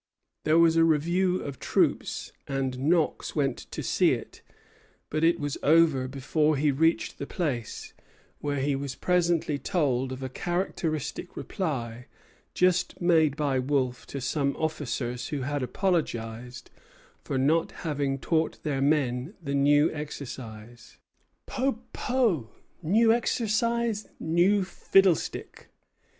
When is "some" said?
14.19-14.55